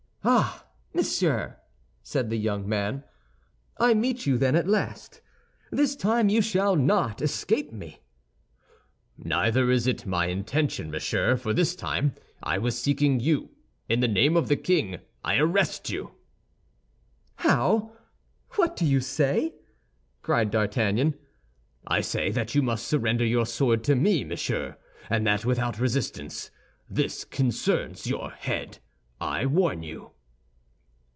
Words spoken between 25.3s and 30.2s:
without resistance. This concerns your head, I warn you."